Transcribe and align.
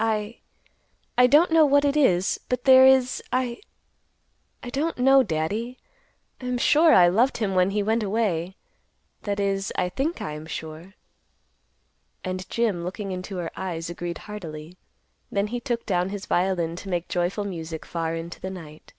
I—I 0.00 1.28
don't 1.28 1.52
know 1.52 1.64
what 1.64 1.84
it 1.84 1.96
is, 1.96 2.40
but 2.48 2.64
there 2.64 2.84
is—I—I 2.84 3.60
don't 4.70 4.98
know, 4.98 5.22
Daddy. 5.22 5.78
I 6.40 6.46
am 6.46 6.58
sure 6.58 6.92
I 6.92 7.06
loved 7.06 7.36
him 7.36 7.54
when 7.54 7.70
he 7.70 7.80
want 7.80 8.02
away, 8.02 8.56
that 9.22 9.38
is, 9.38 9.72
I 9.78 9.88
think 9.88 10.20
I 10.20 10.32
am 10.32 10.46
sure." 10.46 10.94
And 12.24 12.50
Jim, 12.50 12.82
looking 12.82 13.12
into 13.12 13.36
her 13.36 13.52
eyes, 13.54 13.88
agreed 13.88 14.18
heartily; 14.18 14.76
then 15.30 15.46
he 15.46 15.60
took 15.60 15.86
down 15.86 16.08
his 16.08 16.26
violin 16.26 16.74
to 16.74 16.88
make 16.88 17.06
joyful 17.08 17.44
music 17.44 17.86
far 17.86 18.16
into 18.16 18.40
the 18.40 18.50
night. 18.50 18.92